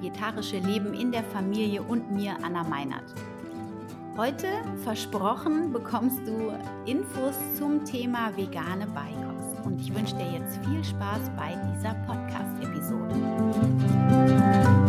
[0.00, 3.04] vegan-vegetarische Leben in der Familie und mir, Anna Meinert.
[4.16, 4.48] Heute,
[4.82, 6.52] versprochen, bekommst du
[6.84, 9.64] Infos zum Thema vegane Beikost.
[9.64, 14.79] Und ich wünsche dir jetzt viel Spaß bei dieser Podcast-Episode.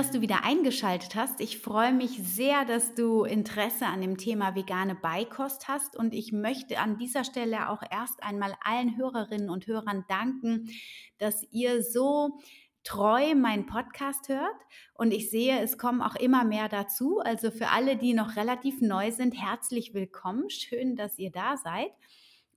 [0.00, 1.42] Dass du wieder eingeschaltet hast.
[1.42, 6.32] Ich freue mich sehr, dass du Interesse an dem Thema vegane Beikost hast und ich
[6.32, 10.70] möchte an dieser Stelle auch erst einmal allen Hörerinnen und Hörern danken,
[11.18, 12.38] dass ihr so
[12.82, 14.56] treu meinen Podcast hört
[14.94, 17.20] und ich sehe, es kommen auch immer mehr dazu.
[17.20, 20.48] Also für alle, die noch relativ neu sind, herzlich willkommen.
[20.48, 21.90] Schön, dass ihr da seid.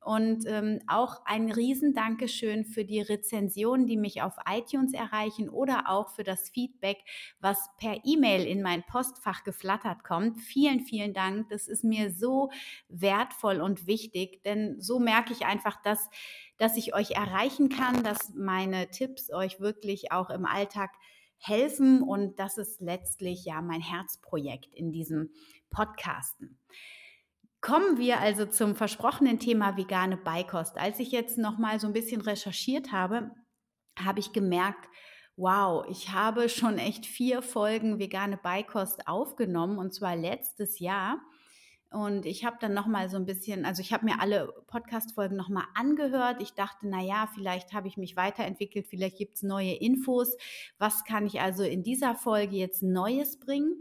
[0.05, 6.09] Und ähm, auch ein Riesendankeschön für die Rezensionen, die mich auf iTunes erreichen oder auch
[6.09, 6.97] für das Feedback,
[7.39, 10.39] was per E-Mail in mein Postfach geflattert kommt.
[10.39, 11.49] Vielen, vielen Dank.
[11.49, 12.49] Das ist mir so
[12.89, 16.09] wertvoll und wichtig, denn so merke ich einfach, dass,
[16.57, 20.91] dass ich euch erreichen kann, dass meine Tipps euch wirklich auch im Alltag
[21.37, 25.31] helfen und das ist letztlich ja mein Herzprojekt in diesem
[25.69, 26.57] Podcasten.
[27.63, 30.77] Kommen wir also zum versprochenen Thema vegane Beikost.
[30.77, 33.31] Als ich jetzt noch mal so ein bisschen recherchiert habe,
[33.97, 34.89] habe ich gemerkt,
[35.37, 41.21] wow, ich habe schon echt vier Folgen vegane Beikost aufgenommen und zwar letztes Jahr.
[41.89, 45.37] Und ich habe dann noch mal so ein bisschen, also ich habe mir alle Podcast-Folgen
[45.37, 46.41] noch mal angehört.
[46.41, 50.35] Ich dachte, na ja, vielleicht habe ich mich weiterentwickelt, vielleicht gibt es neue Infos.
[50.79, 53.77] Was kann ich also in dieser Folge jetzt Neues bringen?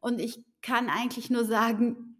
[0.00, 2.13] Und ich kann eigentlich nur sagen,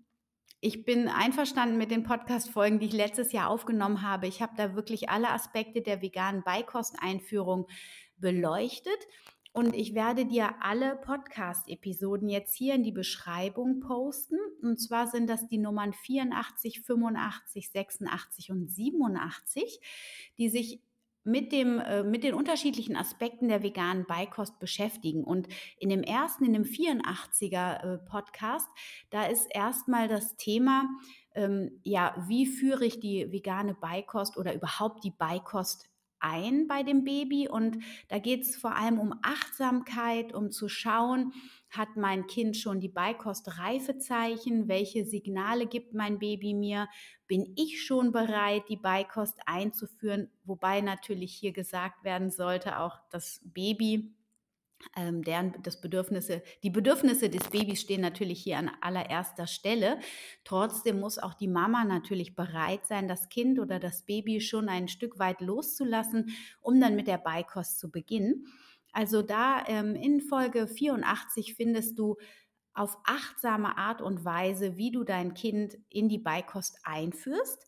[0.64, 4.26] ich bin einverstanden mit den Podcast-Folgen, die ich letztes Jahr aufgenommen habe.
[4.26, 7.66] Ich habe da wirklich alle Aspekte der veganen Beikosteinführung
[8.16, 8.96] beleuchtet.
[9.52, 14.38] Und ich werde dir alle Podcast-Episoden jetzt hier in die Beschreibung posten.
[14.62, 19.80] Und zwar sind das die Nummern 84, 85, 86 und 87,
[20.38, 20.80] die sich
[21.24, 25.24] mit, dem, äh, mit den unterschiedlichen Aspekten der veganen Beikost beschäftigen.
[25.24, 25.48] Und
[25.78, 28.68] in dem ersten, in dem 84er äh, Podcast,
[29.10, 30.88] da ist erstmal das Thema,
[31.34, 35.90] ähm, ja, wie führe ich die vegane Beikost oder überhaupt die Beikost
[36.24, 37.48] ein bei dem Baby.
[37.48, 41.32] Und da geht es vor allem um Achtsamkeit, um zu schauen,
[41.70, 44.68] hat mein Kind schon die Beikost-Reifezeichen?
[44.68, 46.88] Welche Signale gibt mein Baby mir?
[47.26, 50.30] Bin ich schon bereit, die Beikost einzuführen?
[50.44, 54.14] Wobei natürlich hier gesagt werden sollte, auch das Baby
[54.96, 59.98] ähm, deren das Bedürfnisse, die Bedürfnisse des Babys stehen natürlich hier an allererster Stelle.
[60.44, 64.88] Trotzdem muss auch die Mama natürlich bereit sein, das Kind oder das Baby schon ein
[64.88, 66.30] Stück weit loszulassen,
[66.60, 68.46] um dann mit der Beikost zu beginnen.
[68.92, 72.16] Also da ähm, in Folge 84 findest du
[72.74, 77.66] auf achtsame Art und Weise, wie du dein Kind in die Beikost einführst.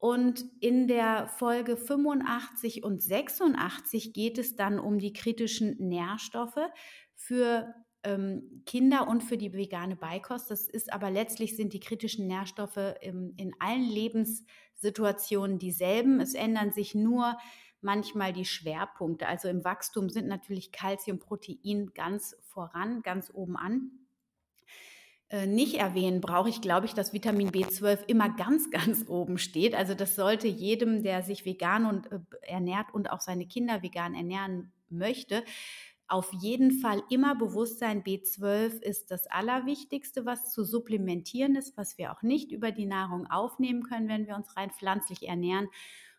[0.00, 6.70] Und in der Folge 85 und 86 geht es dann um die kritischen Nährstoffe
[7.14, 10.50] für ähm, Kinder und für die vegane Beikost.
[10.50, 16.18] Das ist aber letztlich sind die kritischen Nährstoffe im, in allen Lebenssituationen dieselben.
[16.20, 17.36] Es ändern sich nur
[17.82, 19.26] manchmal die Schwerpunkte.
[19.26, 23.90] Also im Wachstum sind natürlich Kalzium, Protein ganz voran, ganz oben an.
[25.30, 29.74] Äh, nicht erwähnen brauche ich, glaube ich, dass Vitamin B12 immer ganz, ganz oben steht.
[29.76, 34.14] Also das sollte jedem, der sich vegan und, äh, ernährt und auch seine Kinder vegan
[34.14, 35.44] ernähren möchte,
[36.08, 41.96] auf jeden Fall immer bewusst sein, B12 ist das Allerwichtigste, was zu supplementieren ist, was
[41.98, 45.68] wir auch nicht über die Nahrung aufnehmen können, wenn wir uns rein pflanzlich ernähren.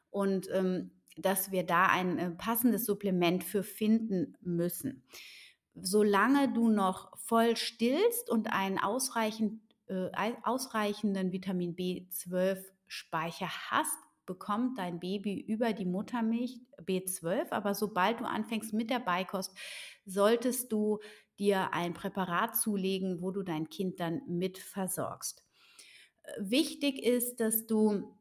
[0.10, 5.04] Und ähm, dass wir da ein äh, passendes Supplement für finden müssen
[5.76, 10.10] solange du noch voll stillst und einen ausreichend, äh,
[10.44, 17.52] ausreichenden Vitamin B12-Speicher hast, bekommt dein Baby über die Muttermilch B12.
[17.52, 19.54] Aber sobald du anfängst mit der Beikost,
[20.06, 21.00] solltest du
[21.40, 25.44] dir ein Präparat zulegen, wo du dein Kind dann mit versorgst.
[26.38, 28.16] Wichtig ist, dass du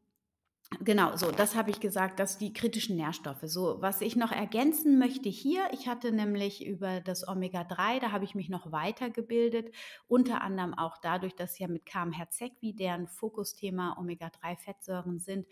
[0.79, 3.41] Genau, so, das habe ich gesagt, dass die kritischen Nährstoffe.
[3.43, 8.23] So, was ich noch ergänzen möchte hier, ich hatte nämlich über das Omega-3, da habe
[8.23, 9.75] ich mich noch weitergebildet,
[10.07, 15.45] unter anderem auch dadurch, dass ja mit Kam Herzegwi, deren Fokusthema Omega-3-Fettsäuren sind,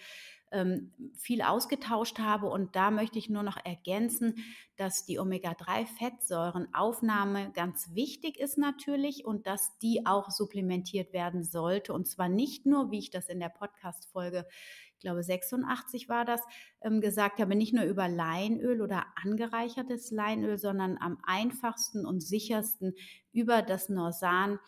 [0.52, 2.48] ähm, viel ausgetauscht habe.
[2.48, 4.36] Und da möchte ich nur noch ergänzen,
[4.78, 11.92] dass die Omega-3-Fettsäurenaufnahme ganz wichtig ist natürlich und dass die auch supplementiert werden sollte.
[11.94, 14.48] Und zwar nicht nur, wie ich das in der Podcast-Folge
[15.00, 16.42] ich glaube 86 war das,
[16.82, 22.94] ähm, gesagt habe, nicht nur über Leinöl oder angereichertes Leinöl, sondern am einfachsten und sichersten
[23.32, 24.60] über das Norsan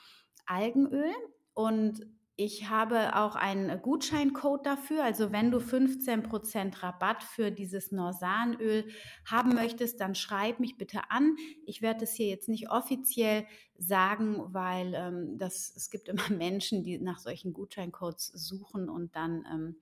[0.46, 1.12] Algenöl.
[1.54, 2.08] Und
[2.44, 5.04] ich habe auch einen Gutscheincode dafür.
[5.04, 8.88] Also wenn du 15% Rabatt für dieses Norsanöl
[9.30, 11.36] haben möchtest, dann schreib mich bitte an.
[11.66, 13.46] Ich werde es hier jetzt nicht offiziell
[13.78, 19.46] sagen, weil ähm, das, es gibt immer Menschen, die nach solchen Gutscheincodes suchen und dann...
[19.52, 19.76] Ähm,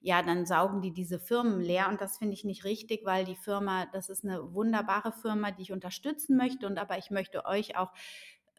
[0.00, 3.36] ja, dann saugen die diese Firmen leer und das finde ich nicht richtig, weil die
[3.36, 7.76] Firma, das ist eine wunderbare Firma, die ich unterstützen möchte und aber ich möchte euch
[7.76, 7.92] auch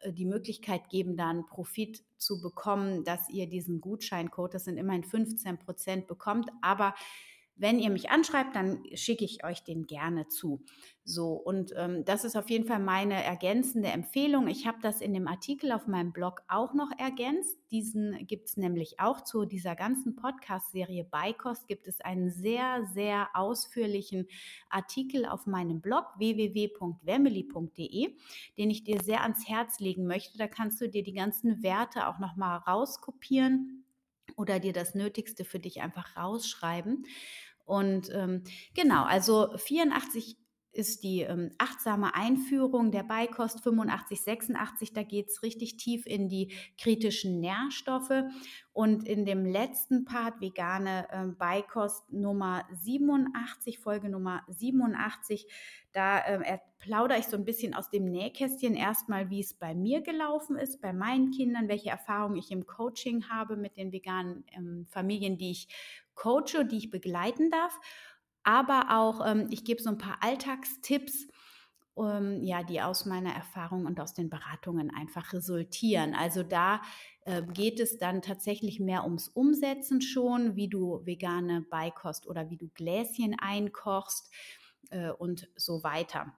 [0.02, 5.04] äh, die Möglichkeit geben, dann Profit zu bekommen, dass ihr diesen Gutscheincode, das sind immerhin
[5.04, 6.50] 15 Prozent, bekommt.
[6.62, 6.94] Aber
[7.62, 10.64] wenn ihr mich anschreibt, dann schicke ich euch den gerne zu.
[11.04, 14.48] So, und ähm, das ist auf jeden Fall meine ergänzende Empfehlung.
[14.48, 17.60] Ich habe das in dem Artikel auf meinem Blog auch noch ergänzt.
[17.70, 21.68] Diesen gibt es nämlich auch zu dieser ganzen Podcast-Serie Beikost.
[21.68, 24.28] Gibt es einen sehr, sehr ausführlichen
[24.70, 28.16] Artikel auf meinem Blog www.wemily.de,
[28.58, 30.40] den ich dir sehr ans Herz legen möchte.
[30.40, 33.86] Da kannst du dir die ganzen Werte auch nochmal rauskopieren
[34.36, 37.06] oder dir das Nötigste für dich einfach rausschreiben.
[37.72, 40.36] Und ähm, genau, also 84
[40.74, 44.94] ist die ähm, achtsame Einführung der Beikost 85, 86.
[44.94, 48.24] Da geht es richtig tief in die kritischen Nährstoffe.
[48.74, 55.46] Und in dem letzten Part, vegane äh, Beikost Nummer 87, Folge Nummer 87,
[55.92, 60.02] da äh, plaudere ich so ein bisschen aus dem Nähkästchen erstmal, wie es bei mir
[60.02, 64.88] gelaufen ist, bei meinen Kindern, welche Erfahrungen ich im Coaching habe mit den veganen ähm,
[64.90, 65.68] Familien, die ich
[66.16, 67.78] coache, die ich begleiten darf.
[68.44, 71.28] Aber auch, ähm, ich gebe so ein paar Alltagstipps,
[71.98, 76.16] ähm, ja, die aus meiner Erfahrung und aus den Beratungen einfach resultieren.
[76.16, 76.82] Also da
[77.26, 82.58] äh, geht es dann tatsächlich mehr ums Umsetzen schon, wie du vegane Beikost oder wie
[82.58, 84.32] du Gläschen einkochst
[84.90, 86.34] äh, und so weiter.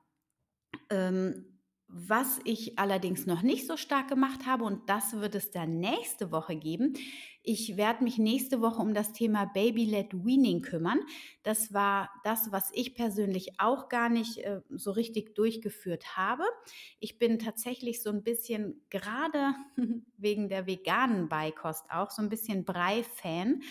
[0.89, 1.52] Ähm,
[1.95, 6.31] was ich allerdings noch nicht so stark gemacht habe, und das wird es dann nächste
[6.31, 6.95] Woche geben,
[7.43, 11.01] ich werde mich nächste Woche um das Thema Baby-led Weaning kümmern.
[11.43, 16.43] Das war das, was ich persönlich auch gar nicht äh, so richtig durchgeführt habe.
[16.99, 19.53] Ich bin tatsächlich so ein bisschen, gerade
[20.17, 23.61] wegen der veganen Beikost auch, so ein bisschen Brei-Fan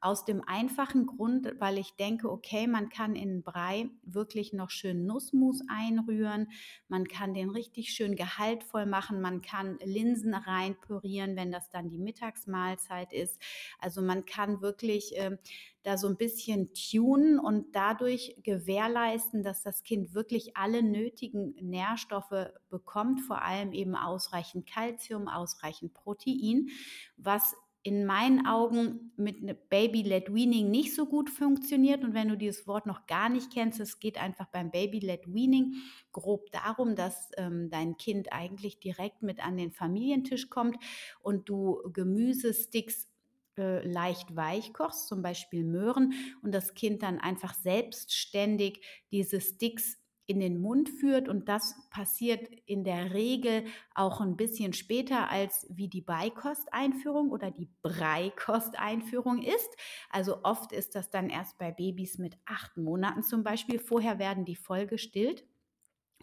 [0.00, 5.04] aus dem einfachen Grund, weil ich denke, okay, man kann in Brei wirklich noch schön
[5.04, 6.50] Nussmus einrühren,
[6.88, 11.98] man kann den richtig schön gehaltvoll machen, man kann Linsen reinpürieren, wenn das dann die
[11.98, 13.38] Mittagsmahlzeit ist.
[13.78, 15.36] Also man kann wirklich äh,
[15.82, 22.50] da so ein bisschen tunen und dadurch gewährleisten, dass das Kind wirklich alle nötigen Nährstoffe
[22.70, 26.68] bekommt, vor allem eben ausreichend Kalzium, ausreichend Protein,
[27.16, 32.04] was in meinen Augen mit ne Baby-led Weaning nicht so gut funktioniert.
[32.04, 35.74] Und wenn du dieses Wort noch gar nicht kennst, es geht einfach beim Baby-led Weaning
[36.12, 40.76] grob darum, dass ähm, dein Kind eigentlich direkt mit an den Familientisch kommt
[41.22, 43.08] und du Gemüsesticks
[43.56, 46.12] äh, leicht weich kochst, zum Beispiel Möhren,
[46.42, 48.80] und das Kind dann einfach selbstständig
[49.10, 49.99] diese Sticks
[50.30, 53.64] in den Mund führt und das passiert in der Regel
[53.96, 59.68] auch ein bisschen später als wie die Beikosteinführung oder die Breikosteinführung ist.
[60.08, 63.80] Also oft ist das dann erst bei Babys mit acht Monaten zum Beispiel.
[63.80, 65.44] Vorher werden die voll gestillt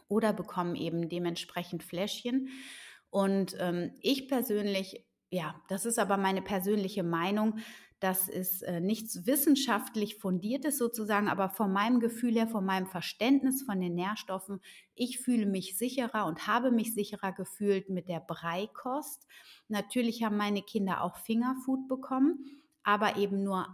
[0.08, 2.48] oder bekommen eben dementsprechend Fläschchen.
[3.10, 7.60] Und ähm, ich persönlich, ja, das ist aber meine persönliche Meinung,
[8.00, 13.63] das ist äh, nichts wissenschaftlich fundiertes sozusagen, aber von meinem Gefühl her, von meinem Verständnis
[13.63, 14.62] von den Nährstoffen,
[14.94, 19.25] ich fühle mich sicherer und habe mich sicherer gefühlt mit der Breikost.
[19.68, 22.46] Natürlich haben meine Kinder auch Fingerfood bekommen,
[22.84, 23.68] aber eben nur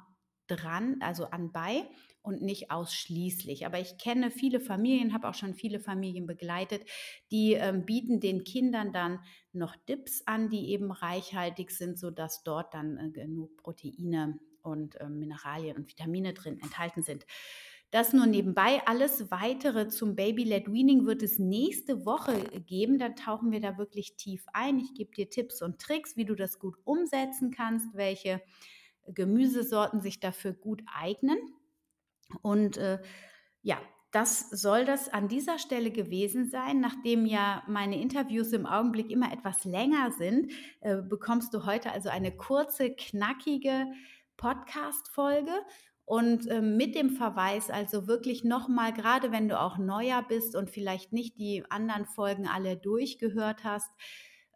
[0.48, 1.88] dran, also anbei
[2.22, 3.66] und nicht ausschließlich.
[3.66, 6.84] Aber ich kenne viele Familien, habe auch schon viele Familien begleitet,
[7.32, 9.20] die ähm, bieten den Kindern dann
[9.52, 15.10] noch Dips an, die eben reichhaltig sind, sodass dort dann äh, genug Proteine und äh,
[15.10, 17.26] Mineralien und Vitamine drin enthalten sind.
[17.92, 18.82] Das nur nebenbei.
[18.88, 22.34] Alles weitere zum Baby-led Weaning wird es nächste Woche
[22.66, 22.98] geben.
[22.98, 24.80] Da tauchen wir da wirklich tief ein.
[24.80, 28.42] Ich gebe dir Tipps und Tricks, wie du das gut umsetzen kannst, welche
[29.08, 31.38] Gemüsesorten sich dafür gut eignen.
[32.42, 33.00] Und äh,
[33.62, 33.80] ja,
[34.12, 36.80] das soll das an dieser Stelle gewesen sein.
[36.80, 42.10] Nachdem ja meine Interviews im Augenblick immer etwas länger sind, äh, bekommst du heute also
[42.10, 43.88] eine kurze, knackige
[44.38, 45.52] Podcast-Folge.
[46.06, 50.70] Und äh, mit dem Verweis, also wirklich nochmal, gerade wenn du auch neuer bist und
[50.70, 53.90] vielleicht nicht die anderen Folgen alle durchgehört hast,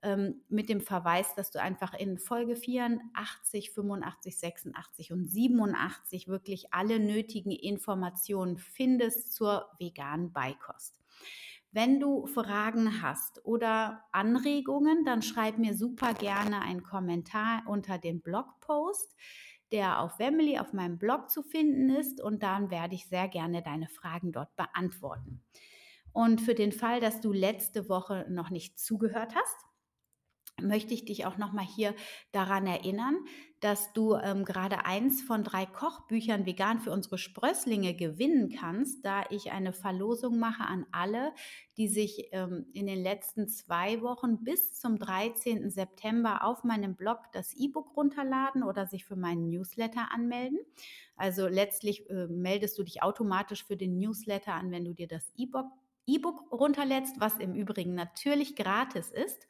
[0.03, 6.73] ähm, mit dem Verweis, dass du einfach in Folge 84, 85, 86 und 87 wirklich
[6.73, 10.95] alle nötigen Informationen findest zur veganen Beikost.
[11.71, 18.21] Wenn du Fragen hast oder Anregungen, dann schreib mir super gerne einen Kommentar unter den
[18.21, 19.15] Blogpost,
[19.71, 23.61] der auf Wemily auf meinem Blog zu finden ist und dann werde ich sehr gerne
[23.61, 25.43] deine Fragen dort beantworten.
[26.13, 29.66] Und für den Fall, dass du letzte Woche noch nicht zugehört hast,
[30.61, 31.93] möchte ich dich auch nochmal hier
[32.31, 33.17] daran erinnern,
[33.59, 39.23] dass du ähm, gerade eins von drei Kochbüchern vegan für unsere Sprösslinge gewinnen kannst, da
[39.29, 41.33] ich eine Verlosung mache an alle,
[41.75, 45.71] die sich ähm, in den letzten zwei Wochen bis zum 13.
[45.71, 50.59] September auf meinem Blog das E-Book runterladen oder sich für meinen Newsletter anmelden.
[51.15, 55.31] Also letztlich äh, meldest du dich automatisch für den Newsletter an, wenn du dir das
[55.35, 55.67] E-Book
[56.09, 59.45] E-Book runterlädst, was im Übrigen natürlich gratis ist.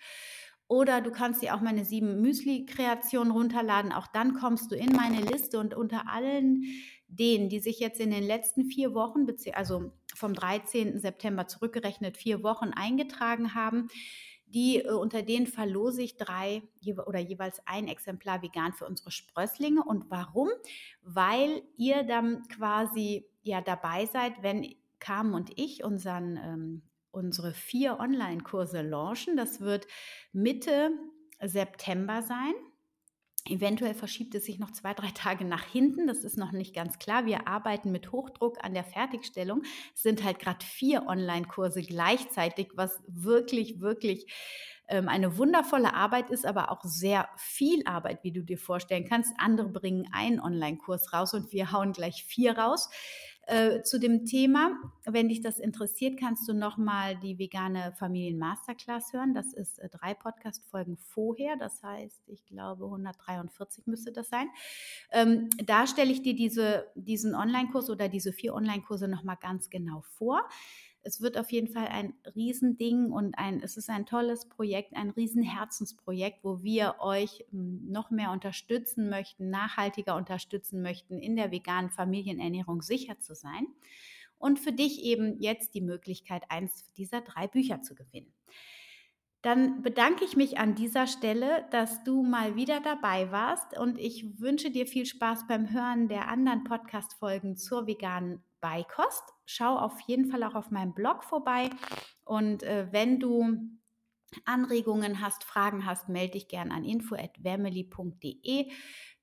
[0.68, 3.94] Oder du kannst dir auch meine sieben Müsli-Kreationen runterladen.
[3.94, 6.64] Auch dann kommst du in meine Liste und unter allen
[7.08, 11.00] denen, die sich jetzt in den letzten vier Wochen, also vom 13.
[11.00, 13.88] September zurückgerechnet, vier Wochen eingetragen haben,
[14.48, 16.64] die äh, unter denen verlose ich drei
[17.06, 19.84] oder jeweils ein Exemplar vegan für unsere Sprösslinge.
[19.84, 20.50] Und warum?
[21.02, 26.82] Weil ihr dann quasi ja dabei seid, wenn Carmen und ich unseren ähm,
[27.18, 29.36] unsere vier Online-Kurse launchen.
[29.36, 29.88] Das wird
[30.32, 30.92] Mitte
[31.44, 32.54] September sein.
[33.50, 36.08] Eventuell verschiebt es sich noch zwei, drei Tage nach hinten.
[36.08, 37.26] Das ist noch nicht ganz klar.
[37.26, 39.64] Wir arbeiten mit Hochdruck an der Fertigstellung.
[39.96, 44.28] Es sind halt gerade vier Online-Kurse gleichzeitig, was wirklich, wirklich
[44.90, 49.34] ähm, eine wundervolle Arbeit ist, aber auch sehr viel Arbeit, wie du dir vorstellen kannst.
[49.38, 52.90] Andere bringen einen Online-Kurs raus und wir hauen gleich vier raus.
[53.50, 54.78] Äh, zu dem Thema.
[55.06, 59.34] Wenn dich das interessiert, kannst du nochmal die vegane Familien Masterclass hören.
[59.34, 61.56] Das ist äh, drei Podcast-Folgen vorher.
[61.56, 64.50] Das heißt, ich glaube 143 müsste das sein.
[65.14, 70.04] Ähm, da stelle ich dir diese, diesen Online-Kurs oder diese vier Online-Kurse nochmal ganz genau
[70.18, 70.42] vor
[71.08, 75.10] es wird auf jeden Fall ein Riesending und ein, es ist ein tolles Projekt, ein
[75.10, 81.92] Riesenherzensprojekt, wo wir euch hm, noch mehr unterstützen möchten, nachhaltiger unterstützen möchten, in der veganen
[81.92, 83.68] Familienernährung sicher zu sein.
[84.38, 88.34] Und für dich eben jetzt die Möglichkeit, eins dieser drei Bücher zu gewinnen.
[89.42, 94.40] Dann bedanke ich mich an dieser Stelle, dass du mal wieder dabei warst und ich
[94.42, 99.24] wünsche dir viel Spaß beim Hören der anderen Podcast-Folgen zur veganen Beikost.
[99.46, 101.70] Schau auf jeden Fall auch auf meinem Blog vorbei.
[102.24, 103.58] Und äh, wenn du
[104.46, 108.72] Anregungen hast, Fragen hast, melde dich gerne an info.vermely.de.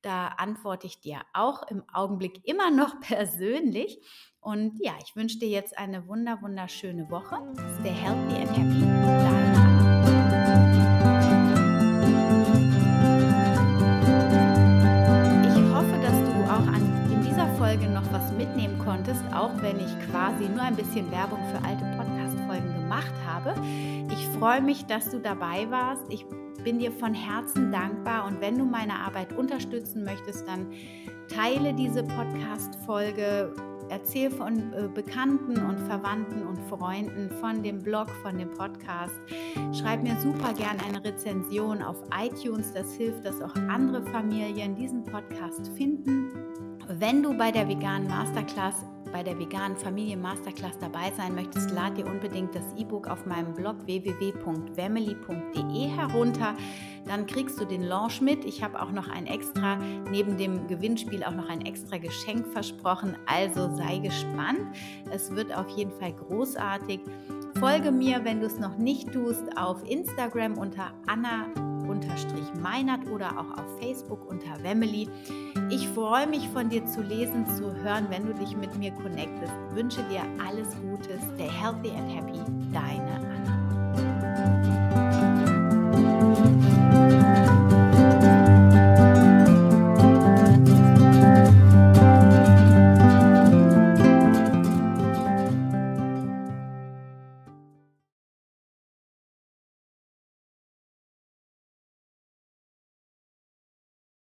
[0.02, 4.00] Da antworte ich dir auch im Augenblick immer noch persönlich.
[4.40, 7.38] Und ja, ich wünsche dir jetzt eine wunder, wunderschöne Woche.
[7.80, 8.80] Stay healthy and happy.
[8.80, 9.53] Deine
[17.74, 21.84] Folge noch was mitnehmen konntest, auch wenn ich quasi nur ein bisschen Werbung für alte
[21.96, 23.52] Podcast-Folgen gemacht habe.
[24.12, 26.02] Ich freue mich, dass du dabei warst.
[26.08, 26.24] Ich
[26.62, 30.68] bin dir von Herzen dankbar und wenn du meine Arbeit unterstützen möchtest, dann
[31.26, 33.52] teile diese Podcast-Folge,
[33.88, 39.16] erzähl von äh, Bekannten und Verwandten und Freunden von dem Blog, von dem Podcast.
[39.72, 42.72] Schreib mir super gern eine Rezension auf iTunes.
[42.72, 46.30] Das hilft, dass auch andere Familien diesen Podcast finden
[46.88, 51.96] wenn du bei der veganen Masterclass, bei der veganen Familien Masterclass dabei sein möchtest, lad
[51.96, 56.54] dir unbedingt das E-Book auf meinem Blog www.family.de herunter.
[57.06, 58.44] Dann kriegst du den Launch mit.
[58.44, 59.76] Ich habe auch noch ein extra,
[60.10, 63.16] neben dem Gewinnspiel auch noch ein extra Geschenk versprochen.
[63.26, 64.76] Also sei gespannt.
[65.10, 67.00] Es wird auf jeden Fall großartig.
[67.64, 71.46] Folge mir, wenn du es noch nicht tust, auf Instagram unter Anna
[72.64, 75.08] meinert oder auch auf Facebook unter Wemily.
[75.70, 79.52] Ich freue mich von dir zu lesen, zu hören, wenn du dich mit mir connectest.
[79.70, 82.40] Wünsche dir alles Gute, stay healthy and happy,
[82.72, 83.63] deine Anna.